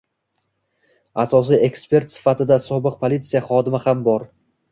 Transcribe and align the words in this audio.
asosiy 1.23 1.59
ekspert 1.67 2.15
sifatida 2.15 2.59
sobiq 2.65 2.97
politsiya 3.05 3.45
xodimi 3.51 3.85
ham 3.87 4.05
bor 4.09 4.27